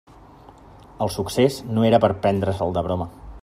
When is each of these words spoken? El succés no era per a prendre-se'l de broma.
El 1.05 1.11
succés 1.17 1.57
no 1.77 1.87
era 1.91 1.99
per 2.07 2.11
a 2.15 2.17
prendre-se'l 2.25 2.75
de 2.79 2.85
broma. 2.91 3.09